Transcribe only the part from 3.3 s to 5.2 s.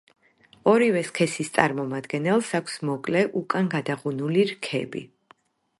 უკან გადაღუნული რქები.